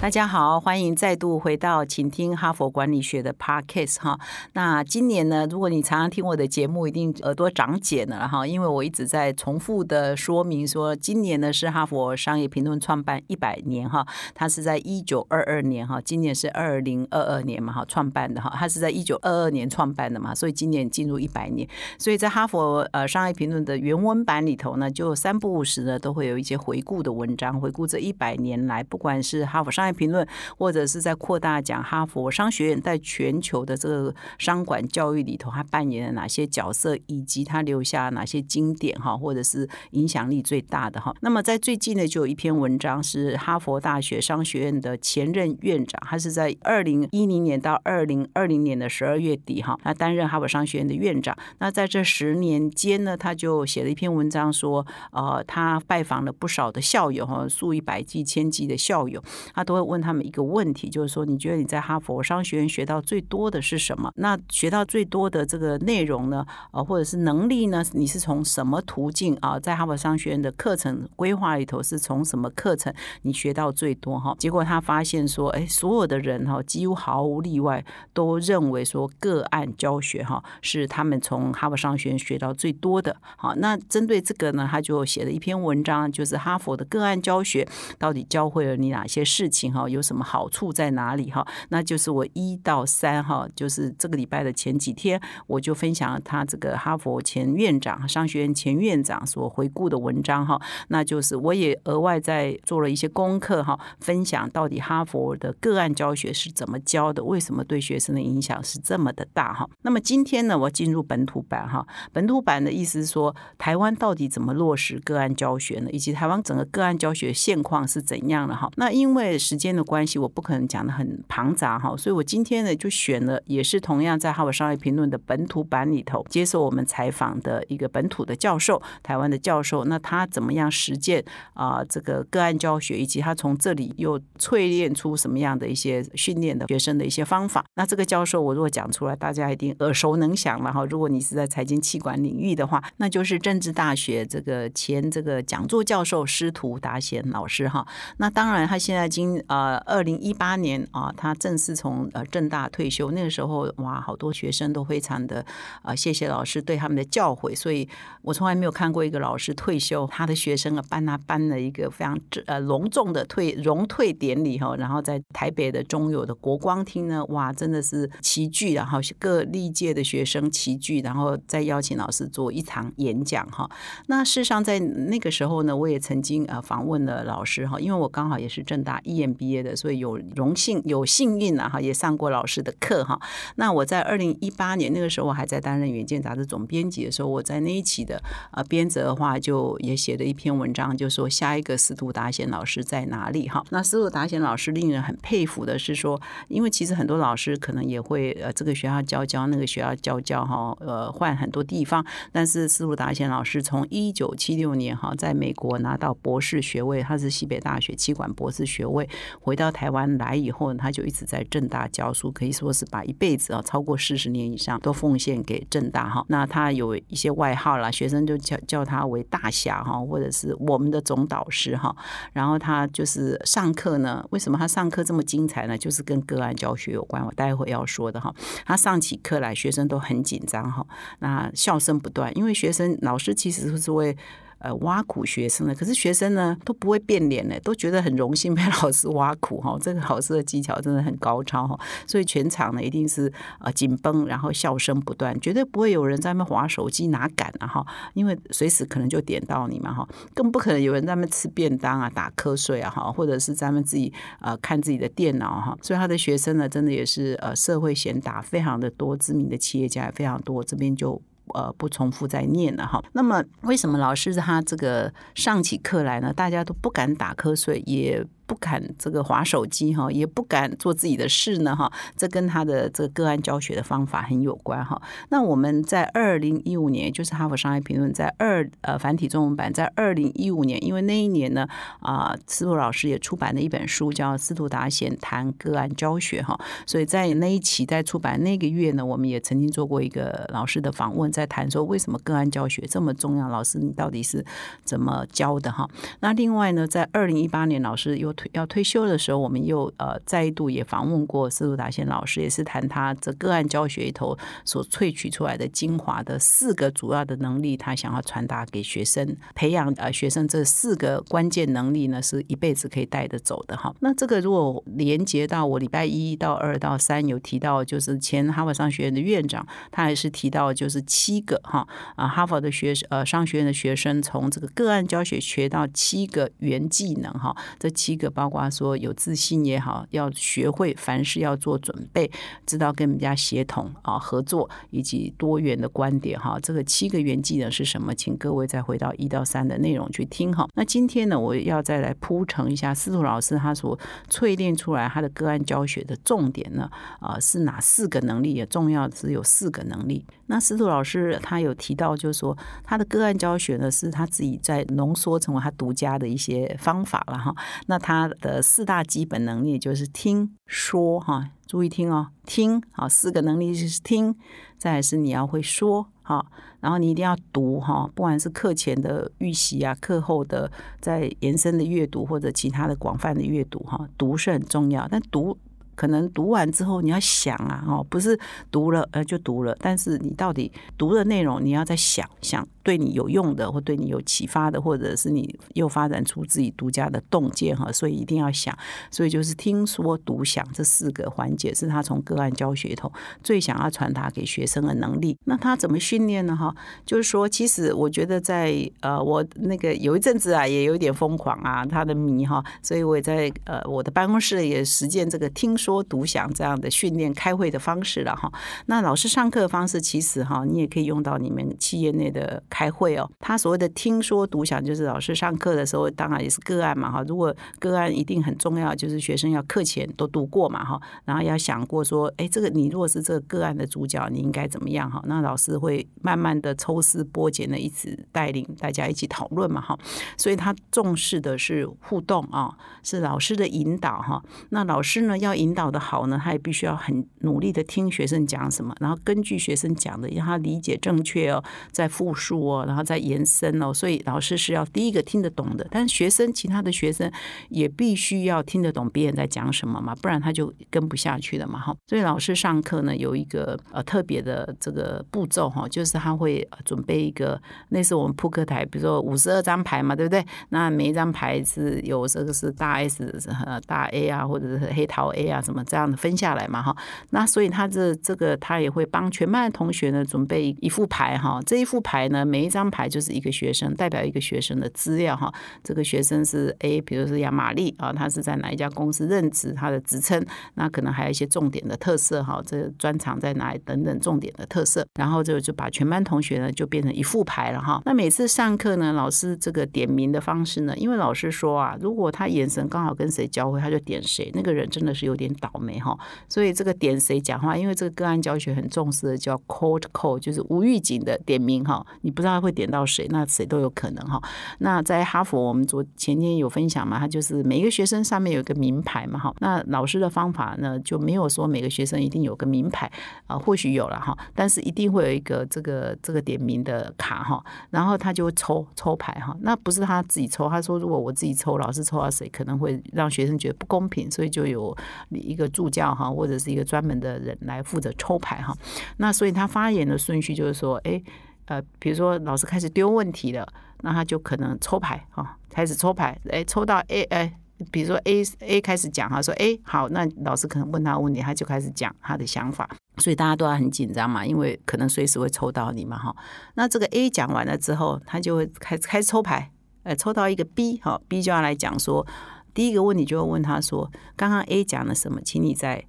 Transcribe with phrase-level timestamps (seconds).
[0.00, 4.18] 大家好，欢迎再度回到请听哈佛管理学的 Podcast 哈。
[4.54, 30.26] 那今年呢，如果你常常听我的节目，一定耳朵长茧了哈，因为我一直在重复的说明说，今年呢是哈佛商业评论创办一百年哈，它是在一九二二年哈，今年是二零二二年嘛哈，创办的哈，它是在一九二二年创办的嘛，所以今年进入一百年，所以在哈佛呃商业评论的原文版里头呢，就三不五时呢都会有一些回顾的文章，回顾这一百年来，不管是哈佛商业评论，
[30.56, 41.14] 或者是在扩大讲哈佛商学院在全球的这个商管教育里头，它扮演了哪些角色，以及它留下哪些经典哈，或者是影响力最大的哈。
[41.20, 51.36] 那么在最近呢，就有一篇文章是哈佛大学商学院的前任院长，他是在二零一零年到二零二零年的十二月底哈，他担任哈佛商学院的院长。
[51.58, 59.22] 那在这十年间呢，他就写了一篇文章说，呃，他拜访了不少的校友哈，数以百计、千计的校友。
[59.54, 64.12] 他都问他们一个问题，就是说，你觉得你在哈佛商学院学到最多的是什么？
[64.16, 66.44] 那学到最多的这个内容呢？
[66.72, 67.82] 呃，或者是能力呢？
[67.92, 69.58] 你是从什么途径啊？
[69.58, 72.92] 在哈佛商学院的课程规划里头，是从什么课程
[73.22, 74.18] 你学到最多？
[74.18, 83.16] 哈，结果他发现说，哎，所有的人哈，几乎毫无例外都认为说，个案教学哈是他们从哈佛商学院学到最多的。
[83.36, 87.66] 好，那针对这个呢，他就写了一篇文章，就是哈佛的个案教学
[87.98, 89.20] 到底教会了你哪些？
[89.30, 91.46] 事情哈有什么好处在哪里哈？
[91.68, 100.60] 那就是我一到三哈，就是这个礼拜的前几天，我就分享了他这个哈佛前院长、商学院前院长所回顾的文章哈。
[100.88, 109.68] 那就是我也额外在做了一些功课哈，分享到底哈佛的个案教学是怎么教的，为什么对学生的影响是这么的大哈？
[109.82, 111.86] 那么今天呢，我进入本土版哈。
[112.12, 115.90] 本土版的意思是说，台湾到底怎么落实个案教学呢？
[115.90, 118.70] 以及台湾整个个案教学现况是怎样的哈？
[118.76, 131.22] 那因为因为时间的关系，我不可能讲的很庞杂哈，所以我今天呢就选了，也是同样在《哈佛商业评论》的本土版里头接受我们采访的一个本土的教授，台湾的教授，那他怎么样实践
[131.52, 137.64] 啊这个个案教学，以及他从这里又淬炼出什么样的一些训练的学生的一些方法？
[137.74, 140.84] 那这个教授我如果讲出来，大家一定耳熟能详了哈。
[140.86, 147.86] 如果你是在财经气管领域的话，那就是政治大学这个前这个讲座教授师徒达贤老师哈。
[148.16, 149.08] 那当然他现在已。
[149.10, 153.10] 经呃，二零一八年啊，他正式从呃正大退休。
[153.10, 155.44] 那个时候哇，好多学生都非常的
[155.82, 157.56] 啊，谢谢老师对他们的教诲。
[157.56, 157.88] 所以
[158.22, 162.16] 我从来没有看过一个老师退休，他的学生啊办他办了一个非常
[162.46, 164.76] 呃隆重的退荣退典礼哈。
[164.76, 173.68] 然后在台北的中友的国光厅呢，哇，真的是齐聚，然后各历届的学生齐聚，然后再邀请老师做一场演讲哈。
[174.06, 179.00] 那事实上在那个时候呢，我也曾经呃访问了老师哈，因为我刚好也是正大。
[179.40, 183.18] EMBA 的，所以有荣幸有幸运啊哈，也上过老师的课哈。
[183.56, 193.64] 那我在二零一八年那个时候，我还在担任《远见》杂志总编辑的时候，我在那一期的呃编者的话，就也写了一篇文章，就说下一个司徒达贤老师在哪里哈。
[193.70, 209.08] 那司徒达贤老师令人很佩服的是说，因为其实很多老师可能也会呃这个学校教教，那个学校教教哈，呃换很多地方，但是司徒达贤老师从一九七六年哈在美国拿到博士学位，他是西北大学气管博士学位。
[209.40, 216.24] 回到台湾来以后，他就一直在正大教书，可以说是把一辈子啊，超过四十年以上都奉献给正大哈。
[216.28, 221.94] 那他有一些外号啦，学生就叫叫他为大侠哈，或者是我们的总导师哈。
[222.32, 225.76] 然后他就是上课呢，为什么他上课这么精彩呢？
[225.76, 228.34] 就是跟个案教学有关，我待会要说的哈。
[228.64, 230.86] 他上起课来，学生都很紧张哈，
[231.18, 234.16] 那笑声不断，因为学生老师其实是为。
[234.60, 239.78] 呃，挖苦学生的，可是学生呢都不会变脸呢，都觉得很荣幸被老师挖苦哈。
[239.80, 247.86] 这个老师的技巧真的很高超哈，所以全场呢一定是呃紧绷，然后笑声不断，绝对不会有人在那划手机，哪敢啊哈？
[248.12, 255.74] 因为随时可能就点到你嘛哈，更不可能有人在那吃便当啊、打瞌睡啊哈，或者是在那自己呃看自己的电脑哈。
[255.80, 261.22] 所以他的学生呢，真的也是呃社会贤达非常的多，知名的企业家也非常多，这边就。
[261.54, 263.02] 呃，不重复再念了哈。
[263.12, 266.32] 那么，为什么老师他这个上起课来呢？
[266.32, 268.26] 大家都不敢打瞌睡，也。
[268.50, 271.88] 不敢这个划手机哈，也不敢做自己的事呢哈。
[272.16, 275.00] 这跟他的这个个案教学的方法很有关哈。
[275.28, 281.64] 那我们在二零一五年，就是哈佛商业评论在二呃繁体中文版在二零一五年，因为那一年呢
[282.00, 294.44] 啊，司徒老师也出版了一本书叫《司徒达贤谈个案教学》哈，所以在那一期在出版那个月呢，我们也曾经做过一个老师的访问，在谈说为什么个案教学这么重要，老师你到底是
[294.82, 295.88] 怎么教的哈？
[296.18, 313.94] 那另外呢，在二零一八年老师又要退休的时候，我们又呃再一度也访问过斯图达先老师，也是谈他这个案教学里头所萃取出来的精华的四个主要的能力，他想要传达给学生，培养呃学生这四个关键能力呢，是一辈子可以带着走的哈。
[314.00, 332.30] 那这个如果连接到我礼拜一到二到三有提到，就是前哈佛商学院的院长，他还是提到就是七个哈啊哈佛的学呃商学院的学生从这个个案教学学到七个原技能哈，这七个包括说有自信也好，要学会凡事要做准备，
[332.64, 336.58] 知道跟人家协同啊合作，以及多元的观点哈。
[336.62, 338.14] 这个七个原技能是什么？
[338.14, 340.68] 请各位再回到一到三的内容去听哈。
[340.74, 343.98] 那今天呢，我要再来铺陈一下司徒老师他所
[344.28, 348.54] 淬炼出来他的个案教学的重点呢啊是哪四个能力？
[348.54, 350.24] 也重要只有四个能力。
[350.46, 357.54] 那司徒老师他有提到，就是说他的个案教学呢是他自己在浓缩成为他独家的一些方法了哈。
[357.86, 364.34] 那他的四大基本能力就是听说哈，注意听哦，听好，四个能力就是听，
[364.78, 366.44] 再是你要会说哈，
[366.80, 370.70] 然后你一定要读哈，不管是课前的预习啊，课后的
[371.00, 375.56] 再延伸的阅读或者其他的广泛的阅读哈，读是很重要，但读。
[376.00, 378.38] 可能读完之后你要想啊，哦，不是
[378.70, 382.66] 读了呃就读了，但是你到底读的内容你要再想想。
[382.82, 388.76] 对你有用的，或对你有启发的，或者是你又发展出自己独家的洞见哈，所以一定要想。
[389.10, 393.12] 所以就是听说读想这四个环节是他从个案教学头
[393.42, 395.36] 最想要传达给学生的能力。
[395.44, 396.56] 那他怎么训练呢？
[396.56, 396.74] 哈，
[397.04, 408.52] 就是说，其实我觉得在呃，我那个有一阵子啊，也有点疯狂啊，他的迷哈，所以我也在呃我的办公室也实践这个听说说独享这样的训练开会的方式了哈。
[408.86, 412.62] 那老师上课的方式，其实哈，你也可以用到你们企业内的。
[412.68, 417.24] 开会哦，他所谓的听说独享，就是老师上课的时候，当然也是个案嘛哈。
[417.26, 425.22] 如果个案一定很重要，就是学生要课前都读过嘛哈，然后要想过说，哎，这个你如果是这个个案的主角，你应该怎么样哈？
[425.26, 429.98] 那老师会慢慢的抽丝剥茧的，一直带领大家一起讨论嘛哈。
[430.36, 434.42] 所以他重视的是互动啊，是老师的引导哈。
[434.70, 442.60] 那老师呢要引导教的好呢，他也必须要很努力的听学生讲什么，然后根据学生讲的，让他理解正确哦，再复述。
[442.60, 447.30] 哦然后再延伸哦，所以老师是要第一个听得懂的，但是学生其他的学生
[447.68, 451.94] 也必须要听得懂别人在讲什么嘛，不然他就跟不下去了嘛哈。
[452.08, 457.60] 所以老师上课呢有一个呃特别的这个步骤哈，就是他会准备一个
[457.90, 460.44] 那是我们扑克台，比如说五十二张牌嘛，对不对？
[460.70, 463.24] 那每一张牌是有这个是大 S
[463.66, 466.94] 呃大 A 啊，或者是黑桃 A 啊什么这样的分下来嘛哈。
[467.30, 472.44] 那所以他这这个他也会帮全班的同学呢准备一副牌哈，这一副牌呢。
[472.50, 475.54] 每一张牌就是一个学生，代表一个学生的资料哈。
[475.84, 480.44] 这个学生是 A，比如是亚玛丽啊，他是在哪一家公司任职，他的职称，
[480.74, 482.60] 那可能还有一些重点的特色哈。
[482.66, 488.02] 这专长在哪里等等重点的特色，然后就就把全班同学呢就变成一副牌了哈。
[488.04, 496.18] 那每次上课呢，老师这个点名的方式呢，因为老师说啊，如果他眼神刚好跟谁交汇，他就点谁，那个人真的是有点倒霉哈。
[496.48, 502.04] 所以这个点谁讲话，因为这个个案教学很重视的叫 cold call，就是无预警的点名哈。
[502.22, 502.30] 你。
[502.40, 504.40] 不知道会点到谁，那谁都有可能哈。
[504.78, 509.52] 那在哈佛，我们昨前天有分享嘛，他就是每一个学生上面有一个名牌嘛哈。
[509.58, 513.12] 那老师的方法呢，就没有说每个学生一定有个名牌
[513.46, 517.62] 啊，或许有了哈，但是一定会有一个这个这个点名的卡哈。
[517.90, 524.96] 然后他就抽抽牌哈，那不是他自己抽，他说如果我自己抽，老师抽到谁，可能会让学生觉得不公平，所以就有
[525.40, 528.72] 一个助教哈，或者是一个专门的人来负责抽牌哈。
[529.16, 531.22] 那所以他发言的顺序就是说，哎。
[531.66, 533.64] 呃，比如说老师开始丢问题了，
[534.00, 537.54] 那他就可能抽牌哈，开始抽牌，哎，抽到 A，哎，
[537.92, 546.34] 比如说 A A 开始讲哈，说哎好，那老师可能问他问题，他就开始讲他的想法，所以大家都要很紧张嘛，因为可能随时会抽到你嘛哈。
[546.74, 549.70] 那这个 A 讲完了之后，他就会开开始抽牌，
[550.02, 552.26] 呃，抽到一个 B 哈，B 就要来讲说
[552.74, 556.04] 第一个问题就会问他说，刚刚 A 讲了什么，请你再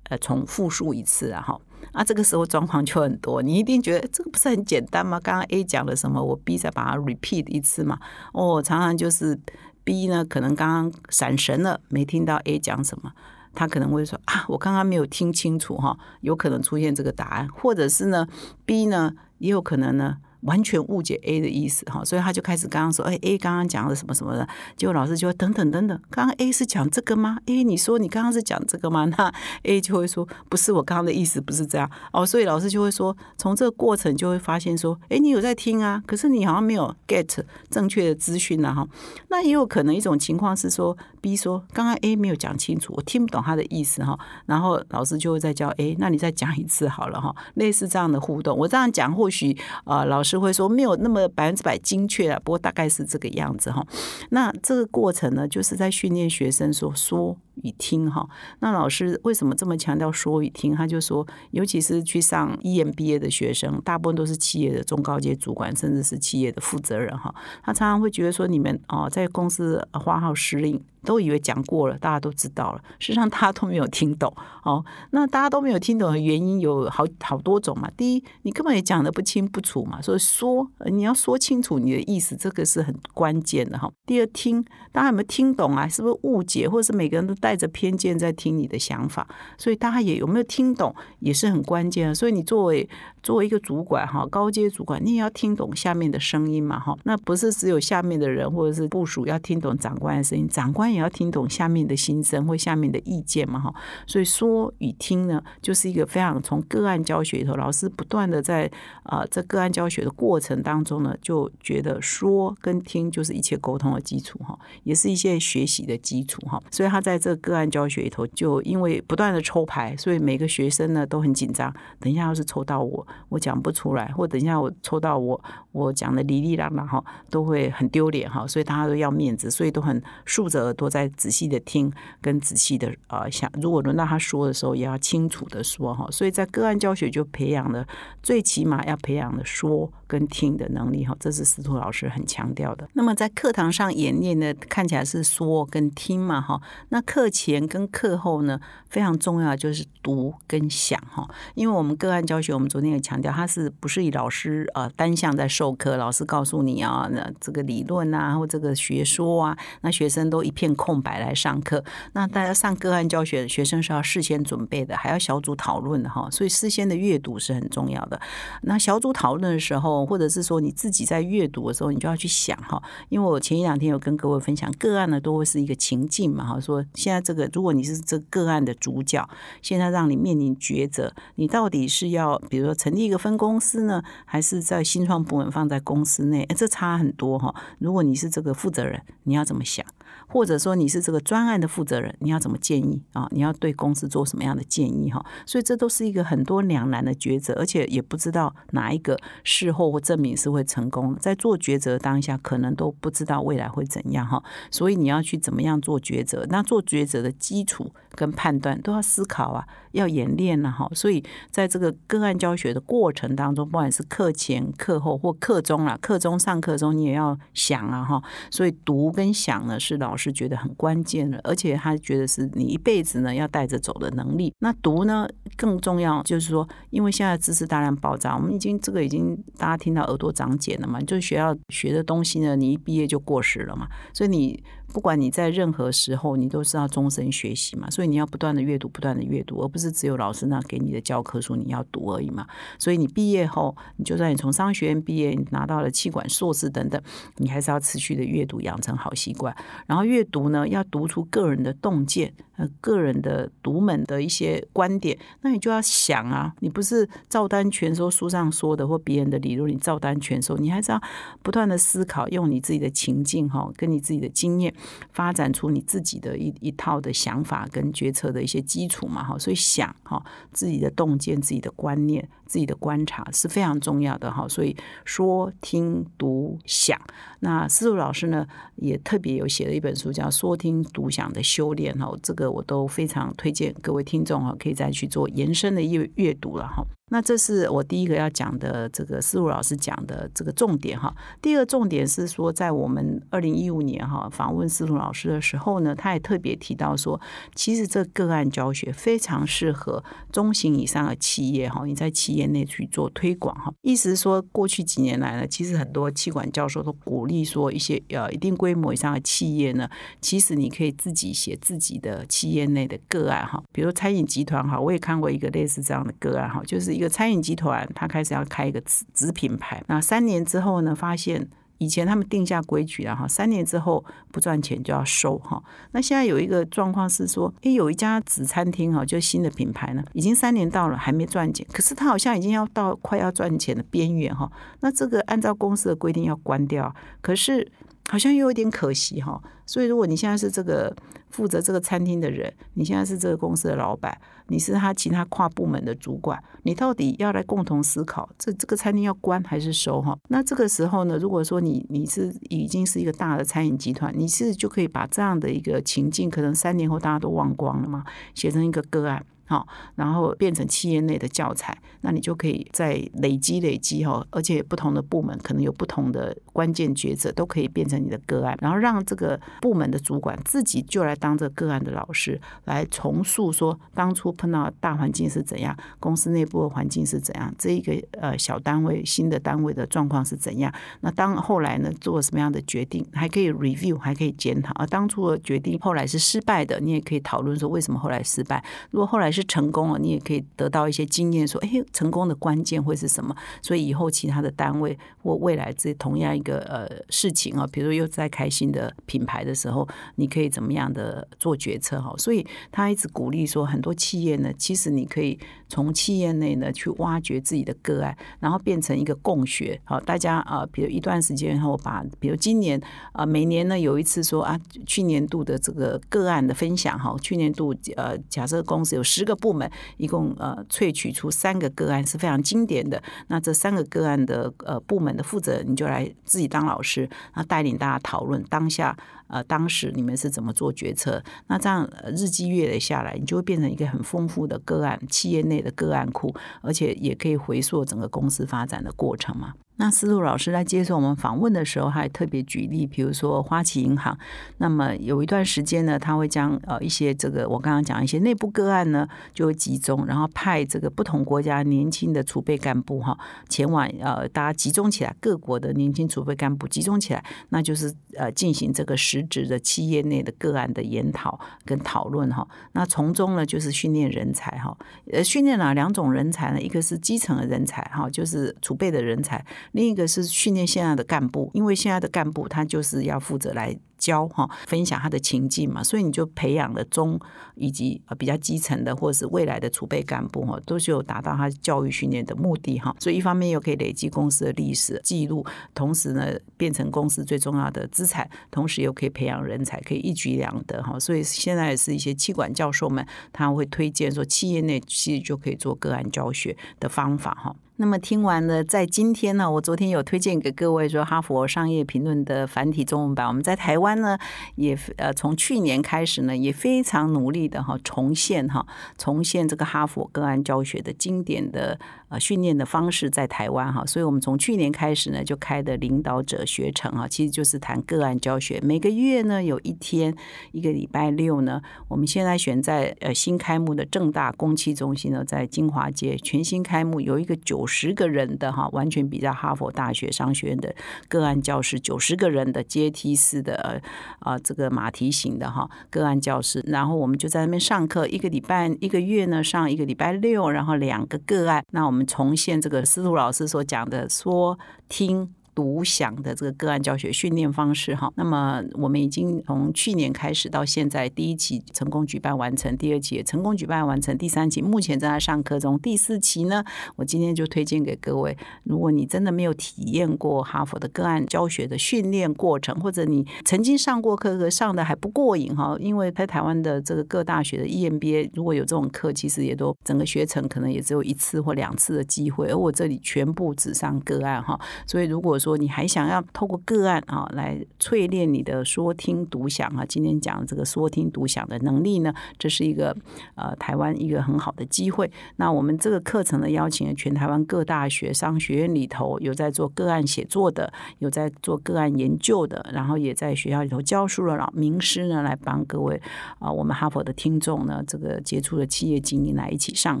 [0.08, 1.60] 呃重复述一次啊哈。
[1.92, 5.18] 啊，这个时候状况就很多，你一定觉得这个不是很简单吗？
[5.18, 7.98] 刚刚 A 讲了什么，我 B 再把它 repeat 一次嘛。
[8.32, 9.38] 哦，常常就是
[9.82, 13.12] B 呢，可能刚刚闪神了，没听到 A 讲什么，
[13.52, 18.26] 他可能会说啊，我刚刚没有听清楚哈，有可能出现这个答案，或者是呢
[18.64, 20.18] ，B 呢也有可能呢。
[20.42, 24.46] 完全误解 A 的意思哈，所以他就开始刚刚说，哎，A 刚刚讲了什么什么的，
[24.76, 27.38] 结果老师就会等等等等，刚刚 A 是讲这个吗？
[27.46, 29.04] 哎，你说你刚刚是讲这个吗？
[29.16, 29.32] 那
[29.62, 38.84] A 就会说不是，我刚刚的意思不是这样哦，所以老师就会说，从这个过程就会发现说，哎，你有在听啊，可是你好像没有 get 正确的资讯了哈。
[39.28, 50.31] 那也有可能一种情况是说，B 说刚刚 A 没有讲清楚，我听不懂他的意思哈，然后老师就会再教 A，那你再讲一次好了哈，类似这样的互动，我这样讲或许啊老师。
[50.32, 53.86] 就会说没有那么百分之百精确啊，不过大概是这个样子哈。
[54.30, 58.26] 那这个过程呢，就是在训练学生说说与听哈。
[58.60, 60.74] 那老师为什么这么强调说与听？
[60.74, 67.34] 他就说，尤其是去上 EMBA 的学生，大部分都是企业的中高阶主管，甚至是企业的负责人哈。
[67.62, 70.82] 他常常会觉得说，你们哦，在公司花号施令。
[71.04, 72.80] 都以为讲过了，大家都知道了。
[72.98, 74.32] 事实上，大家都没有听懂。
[74.64, 77.90] 哦，那大家都没有听懂的原因有好好多种嘛。
[77.96, 80.00] 第一，你根本也讲的不清不楚嘛。
[80.00, 83.90] 所以说，你要说清楚你的意思，这个是很关键的哈。
[84.06, 85.88] 第二，听大家有没有听懂啊？
[85.88, 89.26] 是不是误解，或者是每个人都带着偏见在听你的想法？
[89.58, 92.14] 所以大家也有没有听懂，也是很关键的。
[92.14, 92.88] 所以你作为
[93.24, 96.96] 作为一个主管哈，高阶主管，你也要听懂下面的声音嘛哈。
[97.02, 100.91] 那不是只有下面的人或者是部署要听懂长官的声音，长官。
[100.92, 103.74] 也要听懂下面的心声或下面的意见嘛，哈，
[104.06, 108.70] 所以说与听呢，就是一个非常从个案教学里头，老师不断的在
[109.02, 125.40] 啊这个案教学的过程当中呢，就觉得说跟听就是一切沟通的基础，哈，也是一些学习的基础，哈，所以他在这个案教学里头，就因为不断的抽牌，所以每个学生呢都很紧张，等一下要是抽到我，我讲不出来，或等一下我抽到我，
[125.72, 130.72] 我讲的哩哩啦啦哈，都会很丢脸，哈，所以大家都要面子，所以都很竖着。
[130.82, 136.08] 多在仔细的听，跟仔细的啊想，如果轮到他说的时候，也要清楚的说哈。
[136.10, 137.86] 所以在个案教学就培养了，
[138.22, 139.90] 最起码要培养的说。
[140.12, 142.86] 跟听的能力哈，这是司徒老师很强调的。
[142.92, 146.60] 那么在课堂上演练呢，看起来是说跟听嘛哈。
[146.90, 148.60] 那课前跟课后呢，
[148.90, 151.26] 非常重要就是读跟想哈。
[151.54, 161.84] 因为我们个案教学，我们昨天也强调，它是不是以老师呃单向在授课，老师告诉你啊，那这个理论啊或这个学说啊，那学生都一片空白来上课。
[162.12, 166.28] 那大家上个案教学，学生是要事先准备的，还要小组讨论的哈。
[166.30, 168.20] 所以事先的阅读是很重要的。
[168.62, 169.92] 那小组讨论的时候。
[170.12, 176.60] 或者是说你自己在阅读的时候，你就要去想哈，因为我前一两天有跟各位分享个案呢，都会是一个情境嘛哈。
[176.60, 179.28] 说现在这个，如果你是这个案的主角，
[179.62, 186.46] 现在让你面临抉择，你到底是要比如说成立一个分公司呢，还是在新创部门放在公司内？
[186.56, 187.54] 这差很多哈。
[187.78, 189.84] 如果你是这个负责人，你要怎么想？
[190.28, 193.28] 或者说你是这个专案的负责人，你要怎么建议啊？
[193.30, 195.24] 你要对公司做什么样的建议哈？
[195.46, 201.16] 所以这都是一个很多两难的抉择，而且也不知道哪一个事后或证明是会成功。
[201.18, 204.42] 在做抉择当下，可能都不知道未来会怎样哈。
[204.70, 206.46] 所以你要去怎么样做抉择？
[206.48, 210.90] 那做抉择的基础跟判断都要思考啊，要演练了哈。
[210.92, 218.20] 所以在这个个案教学的过程当中，不管是课前、课后或课中啊，课中上课中你也要想啊哈。
[218.50, 220.32] 所以读跟想呢，是老师。
[220.32, 224.50] 觉得很关键的，而且他觉得是你一辈子呢要带着走的能力。
[224.60, 234.62] 那读呢更重要，就是说，因为现在知识大量爆炸，我们已经这个已经大家听到耳朵长茧了嘛，就学校学的东西呢，你一毕业就过时了嘛，所以你。
[234.92, 242.46] 不管你在任何时候，你都是要终身学习嘛，所以你要不断的阅读，不断的阅读，而不是只有老师那给你的教科书你要读而已嘛。
[242.78, 247.00] 所以你毕业后，你就算你从商学院毕业，你拿到了气管硕士等等，
[247.38, 249.56] 你还是要持续的阅读，养成好习惯。
[249.86, 252.34] 然后阅读呢，要读出个人的洞见。
[252.58, 261.00] 呃个人的独门的一些观点，那你就要想啊，你不是照单全收书上说的或别人的理论，你照单全收，你还是要
[261.42, 264.72] 不断的思考，用你自己的情境哈，跟你自己的经验，
[265.12, 270.22] 发展出你自己的一一套的想法跟决策的一些基础嘛哈，所以想哈，
[270.52, 277.00] 自己的洞见、自己的观念、自己的观察是非常重要的哈，所以说、听、读、想。
[277.40, 286.84] 那思路老师呢，也特别有写了一本书，叫《说听读想的修炼》哈，这个我都非常推荐各位听众哈，可以再去做延伸的阅阅读了哈。
[287.10, 291.14] 那这是我第一个要讲的，这个思路老师讲的这个重点哈。
[291.42, 297.20] 第二重点是说，在我们二零一五年哈访问思路老师的时候呢，他也特别提到说，
[297.54, 303.72] 其实这个案教学非常适合中型以上的企业哈，你在企业内去做推广哈。
[303.82, 309.88] 意思是说，过去几年来呢，其实很多气管教授都鼓励说，一些呃一定规模以上的企业呢，
[310.20, 319.82] 其实你可以自己写自己的企业内的个案哈，比如餐饮集团哈，我也看过一个类似这样的个案哈，就是一个餐饮集团，他开始要开一个子子品牌。
[319.86, 321.48] 那三年之后呢，发现
[321.82, 325.60] 以前他们定下规矩了哈，三年之后不赚钱就要收哈。
[325.90, 334.48] 那现在有一个状况是说，诶，有一家子餐厅哈，就新的品牌呢，已经三年到了还没赚钱，可是他好像已经要到快要赚钱的边缘哈。
[334.78, 337.72] 那这个按照公司的规定要关掉，可是。
[338.08, 340.94] 好像又有点可惜哈，所以如果你现在是这个
[341.30, 344.16] 负责这个餐厅的人，你现在是这个公司的老板，
[344.48, 350.18] 你是他其他跨部门的主管，你到底要来共同思考，这这个餐厅要关还是收哈？
[350.28, 358.04] 那这个时候呢，如果说你你是已经是一个大的餐饮集团，你是就可以把这样的一个情境，可能三年后大家都忘光了嘛，
[358.34, 359.24] 写成一个个案。
[359.44, 389.42] 好，然后变成企业内的教材，那你就可以再累积累积哈，而且不同的部门可能有不同的关键抉择，都可以变成你的个案，然后让这个部门的主管自己就来当这个案的老师，来重塑说当初碰到大环境是怎样，公司内部的环境是怎样，这一个呃小单位新的单位的状况是怎样，那当后来呢做什么样的决定，还可以 review，还可以检讨，而当初的决定后来是失败的，你也可以讨论说为什么后来失败，如果后来是。
[389.52, 393.36] 成功了，你也可以得到一些经验，说，哎，成功的关键会是什么？
[393.60, 402.00] 所以以后其他的单位或未来这同样一个呃事情啊，比如说又在开心的品牌的时候，你可以怎么样的做决策？
[402.00, 405.38] 哈，所以他一直鼓励说，很多企业呢，其实你可以
[405.72, 409.80] 从企业内呢去挖掘自己的个案，然后变成一个共学。
[409.84, 412.80] 好，大家啊，比如一段时间后，把比如今年
[413.12, 419.32] 啊，每年呢有一次说啊，去年度的这个个案的分享哈，去年度呃，假设公司有十个。
[419.42, 428.96] 部门一共呃萃取出三个个案是非常经典的，那这三个个案的呃部门的负责人你就来自己当老师，那带领大家讨论当下
[429.32, 439.54] 呃当时你们是怎么做决策，那这样日积月累下来，你就会变成一个很丰富的个案企业内的个案库，而且也可以回溯整个公司发展的过程嘛。
[439.76, 444.16] 那思路老师在接受我们访问的时候，还特别举例，比如说花旗银行，
[444.58, 462.46] 那么有一段时间呢，他会将呃一些这个我刚刚讲一些内部个案呢，就会集中，然后派这个不同国家年轻的储备干部哈，前往呃大家集中起来，各国的年轻储备干部集中起来，那就是呃进行这个实质的企业内的个案的研讨跟讨论哈。
[462.72, 464.76] 那从中呢，就是训练人才哈，
[465.10, 466.60] 呃训练哪两种人才呢？
[466.60, 469.44] 一个是基层的人才哈，就是储备的人才。
[469.70, 473.78] 另一个是训练现在的干部，因为现在的干部他就是要负责来。
[474.02, 477.16] 教哈分享他的情境嘛，所以你就培养了中
[477.54, 482.92] 以及呃比较基层的或者是未来的储备干部哈，都是有达到他教育训练的目的哈。
[482.98, 490.98] 所以一方面又可以累积公司的历史记录，同时呢变成公司最重要的资产，同时又可以培养人才，可以一举两得哈。
[490.98, 497.54] 所以现在是一些气管教授们他会推荐说，企业内其实就可以做个案教学的方法哈。
[497.76, 504.00] 那么听完了，在今天呢，我昨天有推荐给各位说《哈佛商业评论》的繁体中文版，我们在台湾。
[504.00, 504.18] 呢，
[504.56, 511.78] 也呃，从去年开始呢，也非常努力的哈，重现哈，重现这个哈佛个案教学的经典的。
[512.12, 518.60] 啊，训练的方式在台湾哈，所以我们从去年开始呢，就开的领导者学程哈，其实就是谈个案教学。
[518.62, 520.14] 每个月呢，有一天，
[520.50, 530.74] 一个礼拜六呢，我们现在选在呃新开幕的正大公器中心呢，在金华街全新开幕，有一个九十个人的哈，完全比较哈佛大学商学院的
[531.08, 533.80] 个案教室，九十个人的阶梯式的
[534.18, 542.01] 啊这个马蹄形的哈个案教室，然后我们就在那边上课，一个礼拜一个月呢上一个礼拜六，然后两个个案，那我们。
[542.06, 545.34] 重现这个司徒老师所讲的说听。
[545.54, 556.64] 独享的这个个案教学训练方式哈，那么我们已经从去年开始到现在，第一期成功举办完成，第二期也成功举办完成，第三期目前正在上课中，第四期呢，
[556.96, 582.96] 我今天就推荐给各位，如果你真的没有体验过哈佛的个案教学的训练过程，或者你曾经上过课，可上的还不过瘾哈，因为在台湾的这个各大学的 EMBA 如果有这种课，其实也都整个学程可能也只有一次或两次的机会，而我这里全部只上个案哈，所以如果说你还想要透过个案啊来淬炼你的说听读想啊，今天讲这个说听读想的能力呢，这是一个
[583.34, 585.10] 呃台湾一个很好的机会。
[585.36, 596.00] 那我们这个课程呢，邀请了全台湾各大学商学院里头有在做个案写作的，有在做个案研究的，然后也在学校里头教书的老名师呢，来帮各位
[596.38, 600.00] 啊，我们哈佛的听众呢，这个接触的企业经营来一起上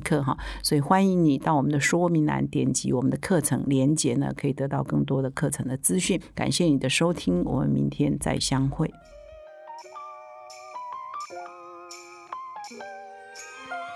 [0.00, 0.36] 课哈。
[0.62, 6.20] 所以欢迎你到我们的说明栏点击我们的课程连接呢，可以得到更多的课程的资讯。
[6.34, 8.90] 感谢你的收听，我们明天再相会。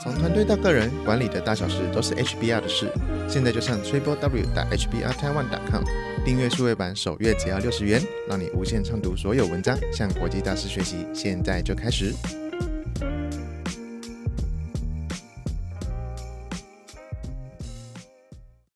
[0.03, 2.93] 从团队到个人，管理的大小事都是 HBR 的事。
[3.27, 5.83] 现在就上 triple w 打 HBR Taiwan com
[6.27, 11.07] 订阅数位版，首月只要六十元，让你无限畅读所有文章，向国际大师学习。
[11.15, 12.15] 现在就开始。